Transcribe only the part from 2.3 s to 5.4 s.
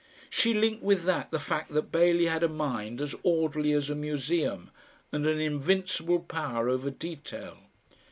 a mind as orderly as a museum, and an